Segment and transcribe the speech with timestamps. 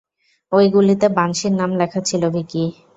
[0.51, 2.63] ওই গুলিতে বানশির নাম লেখা ছিল, ভিকি।